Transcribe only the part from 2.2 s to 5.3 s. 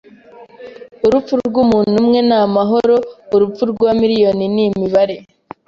ni amahano, urupfu rwa miriyoni ni imibare